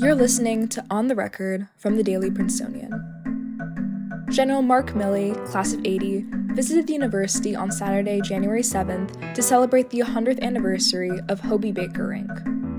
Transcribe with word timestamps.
You're 0.00 0.14
listening 0.14 0.68
to 0.68 0.84
On 0.90 1.08
the 1.08 1.16
Record 1.16 1.66
from 1.76 1.96
the 1.96 2.04
Daily 2.04 2.30
Princetonian. 2.30 2.92
General 4.30 4.62
Mark 4.62 4.90
Milley, 4.92 5.34
class 5.44 5.72
of 5.72 5.84
80, 5.84 6.24
visited 6.54 6.86
the 6.86 6.92
university 6.92 7.56
on 7.56 7.72
Saturday, 7.72 8.20
January 8.20 8.62
7th 8.62 9.34
to 9.34 9.42
celebrate 9.42 9.90
the 9.90 9.98
100th 9.98 10.40
anniversary 10.40 11.10
of 11.28 11.40
Hobey 11.40 11.72
Baker 11.72 12.06
Rink. 12.06 12.30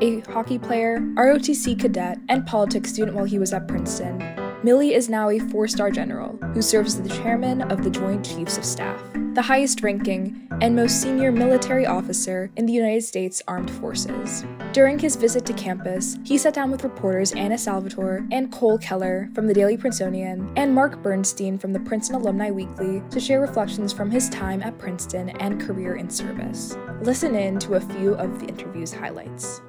A 0.00 0.20
hockey 0.32 0.58
player, 0.58 1.00
ROTC 1.00 1.78
cadet, 1.78 2.18
and 2.30 2.46
politics 2.46 2.88
student 2.88 3.14
while 3.14 3.26
he 3.26 3.38
was 3.38 3.52
at 3.52 3.68
Princeton, 3.68 4.18
Milley 4.62 4.92
is 4.92 5.10
now 5.10 5.28
a 5.28 5.38
four 5.38 5.68
star 5.68 5.90
general 5.90 6.38
who 6.54 6.62
serves 6.62 6.94
as 6.94 7.02
the 7.02 7.22
chairman 7.22 7.60
of 7.62 7.84
the 7.84 7.90
Joint 7.90 8.24
Chiefs 8.24 8.56
of 8.56 8.64
Staff, 8.64 9.02
the 9.34 9.42
highest 9.42 9.82
ranking 9.82 10.41
and 10.60 10.76
most 10.76 11.00
senior 11.00 11.32
military 11.32 11.86
officer 11.86 12.50
in 12.56 12.66
the 12.66 12.72
United 12.72 13.02
States 13.02 13.40
Armed 13.48 13.70
Forces. 13.70 14.44
During 14.72 14.98
his 14.98 15.16
visit 15.16 15.46
to 15.46 15.52
campus, 15.52 16.18
he 16.24 16.36
sat 16.36 16.54
down 16.54 16.70
with 16.70 16.84
reporters 16.84 17.32
Anna 17.32 17.56
Salvatore 17.56 18.26
and 18.30 18.52
Cole 18.52 18.78
Keller 18.78 19.30
from 19.34 19.46
the 19.46 19.54
Daily 19.54 19.76
Princetonian 19.76 20.52
and 20.56 20.74
Mark 20.74 21.02
Bernstein 21.02 21.58
from 21.58 21.72
the 21.72 21.80
Princeton 21.80 22.16
Alumni 22.16 22.50
Weekly 22.50 23.02
to 23.10 23.20
share 23.20 23.40
reflections 23.40 23.92
from 23.92 24.10
his 24.10 24.28
time 24.28 24.62
at 24.62 24.78
Princeton 24.78 25.30
and 25.40 25.60
career 25.60 25.96
in 25.96 26.10
service. 26.10 26.76
Listen 27.00 27.34
in 27.34 27.58
to 27.60 27.74
a 27.74 27.80
few 27.80 28.14
of 28.14 28.38
the 28.40 28.46
interview's 28.46 28.92
highlights. 28.92 29.62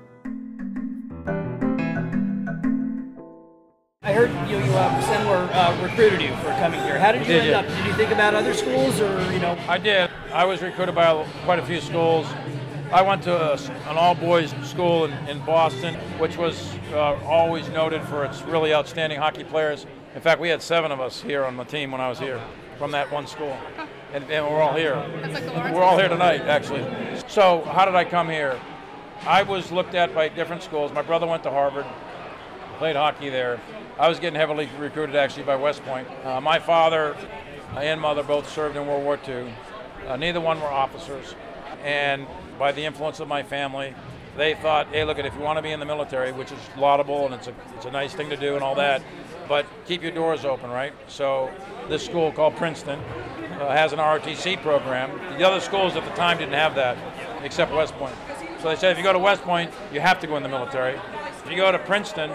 I 4.13 4.16
heard 4.16 4.48
you, 4.48 4.58
you 4.58 4.72
uh, 4.73 5.02
Sandler 5.02 5.49
uh, 5.52 5.84
recruited 5.84 6.21
you 6.21 6.35
for 6.35 6.49
coming 6.59 6.80
here. 6.81 6.99
How 6.99 7.12
did 7.12 7.21
you 7.21 7.30
Did 7.30 7.41
end 7.41 7.48
you? 7.48 7.55
up? 7.55 7.77
Did 7.77 7.88
you 7.88 7.94
think 7.94 8.12
about 8.12 8.35
other 8.35 8.54
schools, 8.54 9.02
or 9.02 9.09
you 9.34 9.40
know? 9.40 9.58
I 9.67 9.80
did. 9.80 10.12
I 10.31 10.45
was 10.45 10.62
recruited 10.62 10.94
by 10.94 11.26
quite 11.45 11.58
a 11.58 11.66
few 11.66 11.81
schools. 11.81 12.27
I 12.91 13.02
went 13.02 13.23
to 13.23 13.35
a 13.35 13.54
s 13.54 13.70
an 13.70 13.98
all-boys 13.98 14.54
school 14.62 15.05
in, 15.05 15.13
in 15.27 15.44
Boston, 15.44 15.95
which 16.20 16.38
was 16.38 16.76
uh, 16.91 17.16
always 17.26 17.68
noted 17.70 18.04
for 18.04 18.23
its 18.23 18.44
really 18.44 18.71
outstanding 18.71 19.18
hockey 19.18 19.44
players. 19.44 19.88
In 20.13 20.21
fact, 20.21 20.40
we 20.40 20.48
had 20.48 20.62
seven 20.62 20.91
of 20.91 20.99
us 20.99 21.20
here 21.20 21.43
on 21.43 21.57
the 21.57 21.63
team 21.63 21.91
when 21.91 21.99
I 21.99 22.07
was 22.07 22.20
here 22.20 22.40
from 22.77 22.91
that 22.91 23.12
one 23.12 23.26
school, 23.26 23.57
and, 24.13 24.29
and 24.29 24.45
we're 24.45 24.62
all 24.62 24.76
here. 24.76 24.95
We're 25.73 25.82
all 25.82 25.98
here 25.98 26.07
tonight, 26.07 26.41
actually. 26.41 26.85
So, 27.27 27.63
how 27.63 27.84
did 27.85 27.95
I 27.95 28.05
come 28.05 28.29
here? 28.29 28.60
I 29.26 29.41
was 29.41 29.71
looked 29.71 29.95
at 29.95 30.13
by 30.13 30.29
different 30.29 30.62
schools. 30.62 30.91
My 30.93 31.01
brother 31.01 31.26
went 31.26 31.41
to 31.43 31.49
Harvard, 31.49 31.88
played 32.74 32.96
hockey 32.96 33.29
there. 33.29 33.60
I 33.99 34.10
was 34.10 34.20
getting 34.20 34.40
heavily 34.40 34.70
recruited 34.79 35.16
actually 35.16 35.43
by 35.43 35.55
West 35.55 35.84
Point. 35.84 36.07
Uh, 36.24 36.41
my 36.41 36.60
father 36.60 37.16
and 37.76 37.99
mother 37.99 38.24
both 38.24 38.49
served 38.49 38.76
in 38.76 38.88
World 38.88 39.04
War 39.04 39.20
II. 39.27 39.54
Uh, 40.07 40.16
neither 40.16 40.41
one 40.41 40.60
were 40.60 40.68
officers. 40.68 41.35
And 41.84 42.27
by 42.57 42.71
the 42.71 42.84
influence 42.84 43.20
of 43.20 43.27
my 43.27 43.44
family, 43.44 43.94
they 44.38 44.55
thought, 44.55 44.88
hey, 44.88 45.04
look, 45.04 45.20
if 45.20 45.34
you 45.35 45.41
want 45.41 45.57
to 45.57 45.62
be 45.62 45.71
in 45.71 45.79
the 45.79 45.85
military, 45.85 46.32
which 46.32 46.51
is 46.51 46.60
laudable 46.77 47.26
and 47.26 47.35
it's 47.35 47.48
a, 47.48 47.54
it's 47.76 47.85
a 47.85 47.91
nice 47.91 48.13
thing 48.13 48.29
to 48.29 48.38
do 48.38 48.55
and 48.55 48.63
all 48.63 48.76
that, 48.76 49.04
but 49.48 49.66
keep 49.85 50.01
your 50.01 50.12
doors 50.12 50.46
open, 50.46 50.70
right? 50.70 50.94
So 51.07 51.51
this 51.90 52.04
school 52.04 52.32
called 52.32 52.55
Princeton 52.55 52.99
uh, 52.99 53.70
has 53.70 53.94
an 53.94 53.99
ROTC 53.99 54.62
program. 54.62 55.12
The 55.38 55.48
other 55.48 55.60
schools 55.60 55.96
at 55.96 56.04
the 56.04 56.12
time 56.12 56.38
didn't 56.38 56.54
have 56.54 56.76
that, 56.76 56.98
except 57.44 57.71
West 57.74 57.94
Point. 57.96 58.16
So 58.62 58.70
they 58.70 58.76
said, 58.76 58.91
if 58.91 58.98
you 58.98 59.04
go 59.04 59.13
to 59.13 59.20
West 59.20 59.44
Point, 59.44 59.71
you 59.91 59.99
have 59.99 60.20
to 60.21 60.27
go 60.27 60.38
in 60.38 60.44
the 60.44 60.49
military. 60.49 60.99
If 61.44 61.52
you 61.52 61.58
go 61.58 61.72
to 61.72 61.80
Princeton, 61.80 62.32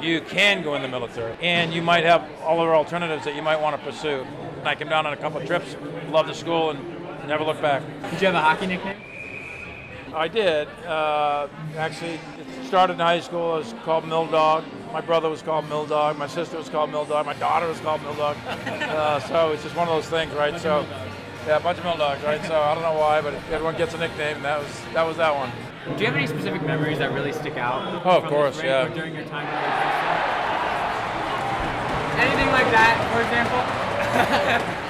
you 0.00 0.20
can 0.22 0.62
go 0.62 0.74
in 0.74 0.82
the 0.82 0.88
military, 0.88 1.36
and 1.42 1.72
you 1.72 1.82
might 1.82 2.04
have 2.04 2.28
all 2.42 2.60
other 2.60 2.74
alternatives 2.74 3.24
that 3.24 3.34
you 3.34 3.42
might 3.42 3.60
want 3.60 3.76
to 3.76 3.82
pursue. 3.84 4.26
And 4.58 4.68
I 4.68 4.74
came 4.74 4.88
down 4.88 5.06
on 5.06 5.12
a 5.12 5.16
couple 5.16 5.40
of 5.40 5.46
trips, 5.46 5.76
loved 6.08 6.28
the 6.28 6.34
school, 6.34 6.70
and 6.70 7.28
never 7.28 7.44
looked 7.44 7.60
back. 7.60 7.82
Did 8.10 8.20
you 8.20 8.26
have 8.28 8.34
a 8.34 8.40
hockey 8.40 8.66
nickname? 8.66 8.96
I 10.14 10.28
did. 10.28 10.68
Uh, 10.86 11.48
actually, 11.76 12.14
it 12.38 12.66
started 12.66 12.94
in 12.94 13.00
high 13.00 13.20
school. 13.20 13.52
I 13.52 13.58
was 13.58 13.74
called 13.84 14.06
Mill 14.08 14.26
Dog. 14.26 14.64
My 14.92 15.02
brother 15.02 15.28
was 15.28 15.42
called 15.42 15.68
Mill 15.68 15.84
Dog. 15.84 16.16
My 16.16 16.26
sister 16.26 16.56
was 16.56 16.70
called 16.70 16.90
Mill 16.90 17.04
Dog. 17.04 17.26
My 17.26 17.34
daughter 17.34 17.68
was 17.68 17.80
called 17.80 18.02
Mill 18.02 18.14
Dog. 18.14 18.36
Uh, 18.86 19.20
so 19.20 19.52
it's 19.52 19.62
just 19.62 19.76
one 19.76 19.86
of 19.86 19.94
those 19.94 20.08
things, 20.08 20.32
right? 20.34 20.58
So, 20.58 20.86
yeah, 21.46 21.56
a 21.56 21.60
bunch 21.60 21.78
of 21.78 21.84
Mill 21.84 21.96
Dogs, 21.96 22.22
right? 22.24 22.44
So 22.44 22.60
I 22.60 22.74
don't 22.74 22.82
know 22.82 22.98
why, 22.98 23.20
but 23.20 23.34
everyone 23.50 23.76
gets 23.76 23.94
a 23.94 23.98
nickname. 23.98 24.36
And 24.36 24.44
that 24.44 24.58
was 24.58 24.80
that 24.92 25.02
was 25.06 25.16
that 25.18 25.34
one. 25.34 25.50
Do 25.96 26.00
you 26.00 26.06
have 26.06 26.16
any 26.16 26.26
specific 26.26 26.62
memories 26.62 26.98
that 26.98 27.12
really 27.12 27.32
stick 27.32 27.56
out? 27.56 28.02
Oh, 28.04 28.18
of 28.18 28.24
course, 28.24 28.60
yeah. 28.62 28.88
During 28.88 29.14
your 29.14 29.24
time 29.24 29.46
Anything 32.18 32.48
like 32.48 32.70
that, 32.72 32.96
for 33.12 33.20
example? 33.22 34.72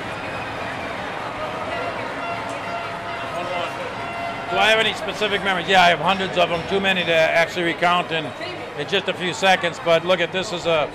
Do 4.51 4.57
I 4.57 4.71
have 4.71 4.79
any 4.79 4.95
specific 4.95 5.43
memories? 5.43 5.69
Yeah, 5.69 5.83
I 5.83 5.89
have 5.89 5.99
hundreds 5.99 6.39
of 6.39 6.49
them. 6.49 6.63
Too 6.69 6.81
many 6.81 7.03
to 7.05 7.13
actually 7.13 7.65
recount 7.65 8.13
in, 8.13 8.25
in 8.79 8.89
just 8.89 9.09
a 9.09 9.13
few 9.13 9.35
seconds. 9.35 9.81
But 9.85 10.07
look 10.07 10.21
at 10.21 10.31
this 10.33 10.53
is 10.53 10.67
a 10.67 10.89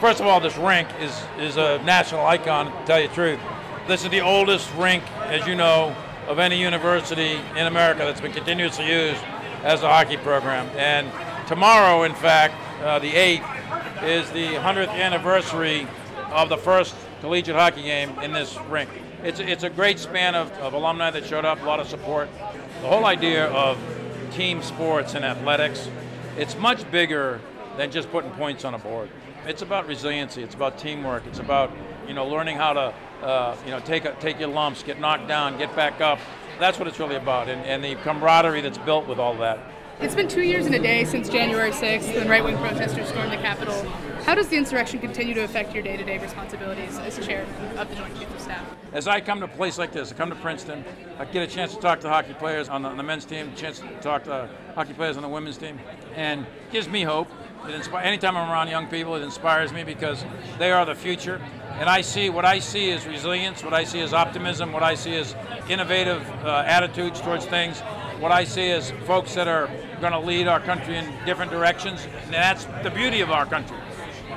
first 0.00 0.20
of 0.20 0.26
all, 0.26 0.40
this 0.40 0.58
rink 0.58 0.88
is 1.00 1.24
is 1.38 1.56
a 1.56 1.80
national 1.84 2.26
icon. 2.26 2.66
To 2.66 2.84
tell 2.84 3.00
you 3.00 3.08
the 3.08 3.14
truth, 3.14 3.40
this 3.86 4.02
is 4.02 4.10
the 4.10 4.20
oldest 4.20 4.72
rink, 4.74 5.04
as 5.26 5.46
you 5.46 5.54
know, 5.54 5.94
of 6.26 6.40
any 6.40 6.60
university 6.60 7.38
in 7.56 7.66
America 7.66 8.00
that's 8.00 8.20
been 8.20 8.32
continuously 8.32 8.88
used 8.88 9.22
as 9.62 9.82
a 9.82 9.88
hockey 9.88 10.16
program. 10.16 10.66
And 10.76 11.10
tomorrow, 11.46 12.02
in 12.02 12.14
fact, 12.14 12.54
uh, 12.82 12.98
the 12.98 13.12
8th, 13.12 14.02
is 14.02 14.28
the 14.32 14.54
100th 14.54 14.88
anniversary 14.88 15.86
of 16.30 16.48
the 16.48 16.56
first 16.56 16.94
collegiate 17.20 17.54
hockey 17.54 17.82
game 17.82 18.10
in 18.18 18.32
this 18.32 18.58
rink. 18.68 18.90
It's, 19.22 19.38
it's 19.38 19.62
a 19.62 19.70
great 19.70 19.98
span 19.98 20.34
of, 20.34 20.50
of 20.58 20.74
alumni 20.74 21.10
that 21.10 21.24
showed 21.24 21.44
up, 21.44 21.62
a 21.62 21.64
lot 21.64 21.78
of 21.78 21.88
support. 21.88 22.28
The 22.82 22.88
whole 22.88 23.06
idea 23.06 23.46
of 23.46 23.78
team 24.32 24.62
sports 24.62 25.14
and 25.14 25.24
athletics, 25.24 25.88
it's 26.36 26.58
much 26.58 26.88
bigger 26.90 27.40
than 27.76 27.90
just 27.92 28.10
putting 28.10 28.30
points 28.32 28.64
on 28.64 28.74
a 28.74 28.78
board. 28.78 29.08
It's 29.46 29.62
about 29.62 29.86
resiliency. 29.86 30.42
It's 30.42 30.54
about 30.54 30.76
teamwork. 30.76 31.24
It's 31.26 31.38
about 31.38 31.70
you 32.08 32.14
know 32.14 32.26
learning 32.26 32.56
how 32.56 32.72
to 32.72 32.94
uh, 33.22 33.56
you 33.64 33.70
know 33.70 33.80
take 33.80 34.04
a, 34.04 34.12
take 34.20 34.38
your 34.38 34.48
lumps, 34.48 34.82
get 34.82 35.00
knocked 35.00 35.28
down, 35.28 35.58
get 35.58 35.74
back 35.76 36.00
up. 36.00 36.18
That's 36.58 36.78
what 36.78 36.88
it's 36.88 36.98
really 36.98 37.16
about, 37.16 37.48
and, 37.48 37.64
and 37.66 37.84
the 37.84 37.94
camaraderie 38.02 38.62
that's 38.62 38.78
built 38.78 39.06
with 39.06 39.18
all 39.18 39.34
that. 39.38 39.58
It's 39.98 40.14
been 40.14 40.28
two 40.28 40.42
years 40.42 40.66
and 40.66 40.74
a 40.74 40.78
day 40.78 41.04
since 41.04 41.26
January 41.30 41.70
6th 41.70 42.14
when 42.14 42.28
right 42.28 42.44
wing 42.44 42.58
protesters 42.58 43.08
stormed 43.08 43.32
the 43.32 43.38
Capitol. 43.38 43.82
How 44.24 44.34
does 44.34 44.48
the 44.48 44.56
insurrection 44.56 44.98
continue 44.98 45.32
to 45.32 45.42
affect 45.44 45.72
your 45.72 45.82
day 45.82 45.96
to 45.96 46.04
day 46.04 46.18
responsibilities 46.18 46.98
as 46.98 47.18
chair 47.26 47.46
of 47.78 47.88
the 47.88 47.94
Joint 47.94 48.14
Chiefs 48.18 48.34
of 48.34 48.40
Staff? 48.40 48.66
As 48.92 49.08
I 49.08 49.22
come 49.22 49.38
to 49.38 49.46
a 49.46 49.48
place 49.48 49.78
like 49.78 49.92
this, 49.92 50.12
I 50.12 50.14
come 50.14 50.28
to 50.28 50.36
Princeton, 50.36 50.84
I 51.18 51.24
get 51.24 51.48
a 51.48 51.52
chance 51.52 51.74
to 51.74 51.80
talk 51.80 52.00
to 52.00 52.10
hockey 52.10 52.34
players 52.34 52.68
on 52.68 52.82
the, 52.82 52.90
on 52.90 52.98
the 52.98 53.02
men's 53.02 53.24
team, 53.24 53.48
a 53.48 53.56
chance 53.56 53.78
to 53.78 53.88
talk 54.02 54.24
to 54.24 54.50
hockey 54.74 54.92
players 54.92 55.16
on 55.16 55.22
the 55.22 55.28
women's 55.30 55.56
team, 55.56 55.78
and 56.14 56.42
it 56.42 56.72
gives 56.72 56.88
me 56.88 57.02
hope. 57.02 57.28
It 57.66 57.70
inspi- 57.70 58.04
anytime 58.04 58.36
I'm 58.36 58.50
around 58.50 58.68
young 58.68 58.88
people, 58.88 59.14
it 59.14 59.22
inspires 59.22 59.72
me 59.72 59.82
because 59.82 60.24
they 60.58 60.72
are 60.72 60.84
the 60.84 60.94
future. 60.94 61.40
And 61.78 61.90
I 61.90 62.00
see 62.00 62.30
what 62.30 62.44
I 62.44 62.58
see 62.58 62.88
is 62.88 63.06
resilience, 63.06 63.62
what 63.62 63.74
I 63.74 63.84
see 63.84 64.00
is 64.00 64.14
optimism, 64.14 64.72
what 64.72 64.82
I 64.82 64.94
see 64.94 65.14
is 65.14 65.34
innovative 65.68 66.26
uh, 66.42 66.64
attitudes 66.66 67.20
towards 67.20 67.44
things, 67.44 67.80
what 68.18 68.32
I 68.32 68.44
see 68.44 68.68
is 68.68 68.92
folks 69.04 69.34
that 69.34 69.46
are 69.46 69.68
going 70.00 70.12
to 70.12 70.18
lead 70.18 70.48
our 70.48 70.58
country 70.60 70.96
in 70.96 71.12
different 71.26 71.50
directions. 71.50 72.06
And 72.24 72.32
that's 72.32 72.64
the 72.82 72.90
beauty 72.90 73.20
of 73.20 73.30
our 73.30 73.44
country. 73.44 73.76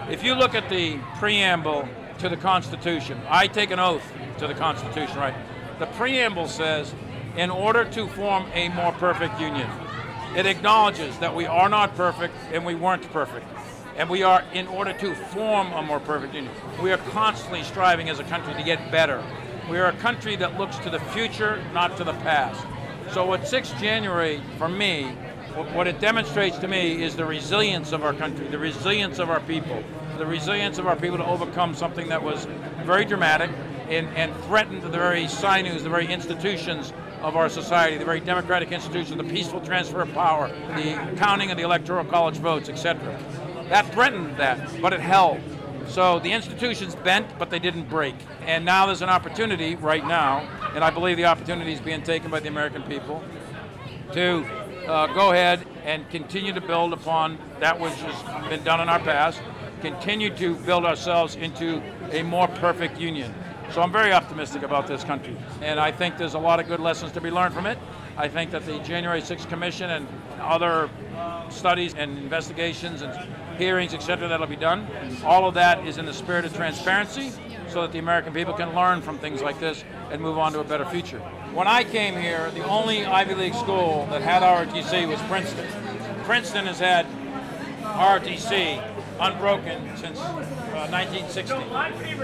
If 0.10 0.22
you 0.22 0.36
look 0.36 0.54
at 0.54 0.70
the 0.70 0.98
preamble 1.18 1.88
to 2.18 2.28
the 2.28 2.36
Constitution, 2.36 3.22
I 3.30 3.48
take 3.48 3.72
an 3.72 3.80
oath 3.80 4.04
to 4.40 4.48
the 4.48 4.54
Constitution, 4.54 5.18
right? 5.18 5.34
The 5.80 5.86
preamble 5.86 6.50
says, 6.50 6.94
in 7.38 7.50
order 7.50 7.86
to 7.86 8.08
form 8.10 8.48
a 8.54 8.68
more 8.70 8.92
perfect 8.94 9.40
union, 9.40 9.70
it 10.36 10.46
acknowledges 10.46 11.18
that 11.20 11.34
we 11.34 11.46
are 11.46 11.70
not 11.70 11.96
perfect 11.96 12.36
and 12.52 12.66
we 12.66 12.76
weren't 12.76 13.10
perfect. 13.14 13.46
And 14.00 14.10
we 14.10 14.24
are, 14.24 14.46
in 14.54 14.66
order 14.68 14.94
to 14.94 15.14
form 15.14 15.74
a 15.74 15.82
more 15.82 16.00
perfect 16.00 16.34
union, 16.34 16.54
we 16.82 16.94
are 16.94 16.98
constantly 16.98 17.64
striving 17.64 18.08
as 18.08 18.18
a 18.18 18.24
country 18.24 18.54
to 18.54 18.64
get 18.64 18.90
better. 18.92 19.22
We 19.70 19.78
are 19.78 19.88
a 19.88 19.98
country 19.98 20.38
that 20.38 20.58
looks 20.58 20.78
to 20.78 20.90
the 20.90 21.00
future, 21.12 21.62
not 21.74 21.98
to 21.98 22.06
the 22.06 22.14
past. 22.14 22.66
So, 23.14 23.26
what 23.26 23.46
6 23.46 23.72
January, 23.72 24.42
for 24.58 24.70
me, 24.70 25.08
what 25.74 25.86
it 25.86 26.00
demonstrates 26.00 26.58
to 26.60 26.68
me 26.70 27.04
is 27.04 27.18
the 27.18 27.26
resilience 27.26 27.92
of 27.92 28.06
our 28.06 28.14
country, 28.14 28.48
the 28.48 28.58
resilience 28.58 29.20
of 29.20 29.30
our 29.30 29.42
people, 29.42 29.84
the 30.18 30.26
resilience 30.26 30.78
of 30.78 30.88
our 30.88 30.96
people 30.96 31.18
to 31.18 31.26
overcome 31.26 31.76
something 31.76 32.08
that 32.08 32.24
was 32.24 32.48
very 32.86 33.04
dramatic 33.04 33.52
and, 33.90 34.08
and 34.16 34.34
threatened 34.46 34.82
the 34.82 34.90
very 34.90 35.28
sinews, 35.28 35.84
the 35.84 35.90
very 35.90 36.08
institutions 36.08 36.94
of 37.22 37.36
our 37.36 37.50
society, 37.50 37.98
the 37.98 38.06
very 38.06 38.22
democratic 38.22 38.72
institutions, 38.72 39.18
the 39.18 39.24
peaceful 39.26 39.60
transfer 39.60 40.02
of 40.02 40.14
power, 40.14 40.48
the 40.76 41.18
counting 41.18 41.52
of 41.52 41.58
the 41.58 41.64
electoral 41.64 42.06
college 42.06 42.38
votes, 42.38 42.70
etc. 42.70 43.20
That 43.70 43.94
threatened 43.94 44.38
that, 44.38 44.82
but 44.82 44.94
it 44.94 45.00
held. 45.00 45.40
So 45.88 46.20
the 46.20 46.32
institutions 46.32 46.96
bent, 46.96 47.38
but 47.40 47.50
they 47.50 47.60
didn't 47.60 47.90
break. 47.90 48.16
And 48.42 48.66
now 48.66 48.86
there's 48.86 49.02
an 49.02 49.10
opportunity 49.10 49.76
right 49.76 50.06
now, 50.06 50.48
and 50.76 50.84
I 50.84 50.90
believe 50.90 51.18
the 51.18 51.26
opportunity 51.26 51.74
is 51.74 51.80
being 51.80 52.04
taken 52.04 52.30
by 52.30 52.40
the 52.40 52.48
American 52.48 52.84
people 52.84 53.24
to 54.14 54.46
uh, 54.88 55.08
go 55.14 55.32
ahead 55.32 55.66
and 55.84 56.10
continue 56.10 56.54
to 56.54 56.62
build 56.62 56.94
upon 56.94 57.38
that 57.60 57.80
which 57.80 57.94
has 57.94 58.50
been 58.50 58.64
done 58.64 58.82
in 58.82 58.90
our 58.90 59.00
past, 59.00 59.42
continue 59.82 60.36
to 60.36 60.56
build 60.56 60.86
ourselves 60.86 61.36
into 61.36 61.82
a 62.12 62.24
more 62.24 62.48
perfect 62.48 63.00
union. 63.00 63.34
So 63.72 63.82
I'm 63.82 63.92
very 63.92 64.12
optimistic 64.12 64.64
about 64.64 64.88
this 64.88 65.04
country, 65.04 65.38
and 65.62 65.80
I 65.80 65.92
think 65.92 66.18
there's 66.18 66.34
a 66.34 66.40
lot 66.40 66.60
of 66.60 66.68
good 66.68 66.80
lessons 66.80 67.12
to 67.12 67.22
be 67.22 67.30
learned 67.30 67.54
from 67.54 67.68
it. 67.68 67.78
I 68.20 68.28
think 68.28 68.52
that 68.52 68.66
the 68.66 68.80
January 68.80 69.22
6th 69.22 69.48
Commission 69.48 69.90
and 69.90 70.06
other 70.42 70.90
studies 71.50 71.94
and 71.94 72.18
investigations 72.18 73.02
and 73.02 73.14
hearings, 73.58 73.94
etc., 73.94 74.28
that'll 74.28 74.46
be 74.46 74.58
done. 74.58 74.86
All 75.24 75.48
of 75.48 75.54
that 75.54 75.88
is 75.88 75.98
in 75.98 76.06
the 76.06 76.14
spirit 76.14 76.44
of 76.44 76.54
transparency 76.54 77.32
so 77.70 77.84
that 77.84 77.94
the 77.94 78.00
American 78.00 78.34
people 78.34 78.54
can 78.54 78.76
learn 78.76 79.02
from 79.02 79.18
things 79.20 79.42
like 79.42 79.58
this 79.62 79.86
and 80.12 80.22
move 80.22 80.38
on 80.38 80.52
to 80.52 80.60
a 80.60 80.66
better 80.66 80.84
future. 80.84 81.20
When 81.54 81.68
I 81.68 81.86
came 81.86 82.20
here, 82.20 82.52
the 82.52 82.66
only 82.66 83.06
Ivy 83.06 83.36
League 83.36 83.54
school 83.54 84.06
that 84.12 84.22
had 84.22 84.44
ROTC 84.44 85.08
was 85.08 85.22
Princeton. 85.22 85.66
Princeton 86.26 86.66
has 86.66 86.80
had 86.80 87.06
ROTC 87.84 88.84
unbroken 89.22 89.96
since 89.96 90.20
uh, 90.20 90.88
1960, 90.92 91.54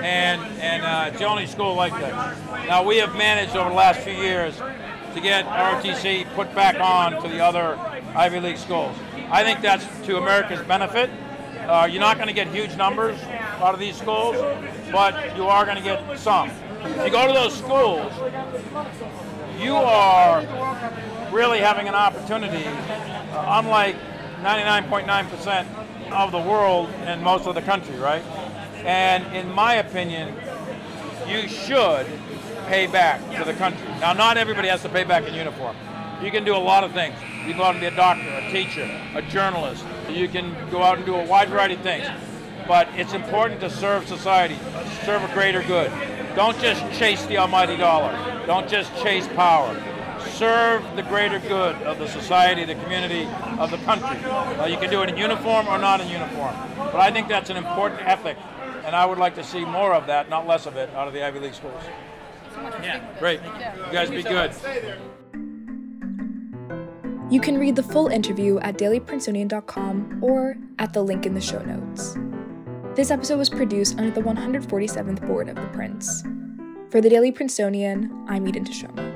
and 0.01 0.41
and 0.59 0.83
uh, 0.83 1.05
it's 1.07 1.19
the 1.19 1.25
only 1.25 1.45
school 1.45 1.73
like 1.73 1.93
that. 1.93 2.67
Now 2.67 2.83
we 2.83 2.97
have 2.97 3.15
managed 3.15 3.55
over 3.55 3.69
the 3.69 3.75
last 3.75 4.01
few 4.01 4.13
years 4.13 4.59
to 5.15 5.21
get 5.21 5.45
ROTC 5.45 6.31
put 6.35 6.53
back 6.53 6.79
on 6.79 7.21
to 7.23 7.29
the 7.29 7.39
other 7.39 7.77
Ivy 8.15 8.41
League 8.41 8.57
schools. 8.57 8.95
I 9.31 9.43
think 9.43 9.61
that's 9.61 9.85
to 10.05 10.17
America's 10.17 10.61
benefit. 10.67 11.09
Uh, 11.61 11.87
you're 11.89 12.01
not 12.01 12.17
going 12.17 12.27
to 12.27 12.33
get 12.33 12.47
huge 12.49 12.75
numbers 12.75 13.17
out 13.23 13.73
of 13.73 13.79
these 13.79 13.95
schools, 13.95 14.35
but 14.91 15.35
you 15.37 15.45
are 15.47 15.63
going 15.65 15.77
to 15.77 15.83
get 15.83 16.19
some. 16.19 16.51
If 16.83 17.05
you 17.05 17.11
go 17.11 17.25
to 17.27 17.33
those 17.33 17.57
schools, 17.57 18.11
you 19.59 19.73
are 19.73 20.41
really 21.31 21.59
having 21.59 21.87
an 21.87 21.95
opportunity, 21.95 22.65
uh, 22.65 23.61
unlike 23.63 23.95
99.9% 24.41 26.11
of 26.11 26.31
the 26.31 26.39
world 26.39 26.89
and 27.05 27.23
most 27.23 27.47
of 27.47 27.55
the 27.55 27.61
country, 27.61 27.95
right? 27.95 28.23
And 28.83 29.25
in 29.35 29.51
my 29.51 29.75
opinion, 29.75 30.35
you 31.27 31.47
should 31.47 32.05
pay 32.67 32.87
back 32.87 33.21
to 33.37 33.43
the 33.43 33.53
country. 33.53 33.87
Now, 33.99 34.13
not 34.13 34.37
everybody 34.37 34.67
has 34.67 34.81
to 34.83 34.89
pay 34.89 35.03
back 35.03 35.23
in 35.27 35.33
uniform. 35.33 35.75
You 36.21 36.31
can 36.31 36.43
do 36.43 36.55
a 36.55 36.57
lot 36.57 36.83
of 36.83 36.91
things. 36.91 37.15
You 37.21 37.51
can 37.51 37.57
go 37.57 37.63
out 37.63 37.75
and 37.75 37.81
be 37.81 37.87
a 37.87 37.95
doctor, 37.95 38.27
a 38.27 38.51
teacher, 38.51 38.89
a 39.15 39.21
journalist. 39.21 39.85
You 40.09 40.27
can 40.27 40.55
go 40.71 40.81
out 40.81 40.97
and 40.97 41.05
do 41.05 41.15
a 41.15 41.25
wide 41.25 41.49
variety 41.49 41.75
of 41.75 41.81
things. 41.81 42.07
But 42.67 42.87
it's 42.95 43.13
important 43.13 43.61
to 43.61 43.69
serve 43.69 44.07
society, 44.07 44.57
serve 45.03 45.23
a 45.23 45.33
greater 45.33 45.61
good. 45.63 45.91
Don't 46.35 46.59
just 46.59 46.81
chase 46.97 47.23
the 47.27 47.37
almighty 47.37 47.77
dollar. 47.77 48.11
Don't 48.47 48.67
just 48.67 48.95
chase 49.03 49.27
power. 49.27 49.79
Serve 50.31 50.83
the 50.95 51.03
greater 51.03 51.39
good 51.39 51.75
of 51.83 51.99
the 51.99 52.07
society, 52.07 52.65
the 52.65 52.75
community, 52.75 53.27
of 53.59 53.69
the 53.71 53.77
country. 53.79 54.17
You 54.69 54.77
can 54.77 54.89
do 54.89 55.01
it 55.03 55.09
in 55.09 55.17
uniform 55.17 55.67
or 55.67 55.77
not 55.77 56.01
in 56.01 56.09
uniform. 56.09 56.55
But 56.77 56.95
I 56.95 57.11
think 57.11 57.27
that's 57.27 57.49
an 57.49 57.57
important 57.57 58.01
ethic, 58.01 58.37
and 58.83 58.95
I 58.95 59.05
would 59.05 59.17
like 59.17 59.35
to 59.35 59.43
see 59.43 59.63
more 59.63 59.93
of 59.93 60.07
that, 60.07 60.29
not 60.29 60.47
less 60.47 60.65
of 60.65 60.75
it, 60.75 60.89
out 60.95 61.07
of 61.07 61.13
the 61.13 61.23
Ivy 61.23 61.39
League 61.39 61.53
schools. 61.53 61.81
Yeah. 62.81 63.01
Great. 63.19 63.41
You 63.43 63.91
guys 63.91 64.09
be 64.09 64.23
good. 64.23 64.53
You 67.29 67.41
can 67.41 67.57
read 67.57 67.75
the 67.75 67.83
full 67.83 68.07
interview 68.07 68.59
at 68.59 68.77
dailyprincetonian.com 68.77 70.19
or 70.23 70.57
at 70.77 70.93
the 70.93 71.01
link 71.01 71.25
in 71.25 71.33
the 71.33 71.41
show 71.41 71.59
notes. 71.59 72.15
This 72.95 73.09
episode 73.11 73.37
was 73.37 73.49
produced 73.49 73.97
under 73.97 74.11
the 74.11 74.21
147th 74.21 75.25
board 75.25 75.49
of 75.49 75.55
the 75.55 75.67
Prince. 75.67 76.23
For 76.91 77.01
the 77.01 77.09
Daily 77.09 77.31
Princetonian, 77.31 78.25
I'm 78.27 78.47
Eden 78.47 78.63
Tashoma. 78.63 79.14